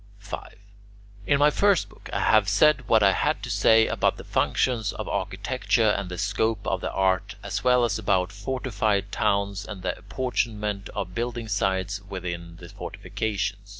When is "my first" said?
1.37-1.87